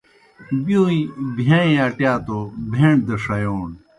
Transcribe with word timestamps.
بِیؤݩئے 0.65 0.99
بِہَان٘ئیں 1.35 1.81
اٹِیا 1.85 2.13
توْ 2.25 2.39
بہیݨ 2.71 2.93
دہ 3.07 3.15
ݜیوݨ۔ 3.23 3.69